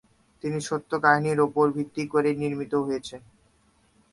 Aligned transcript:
এটি 0.43 0.59
সত্য 0.69 0.91
কাহিনীর 1.03 1.39
উপর 1.47 1.65
ভিত্তি 1.75 2.03
করে 2.13 2.29
নির্মীত 2.41 2.73
হয়েছে। 2.85 3.15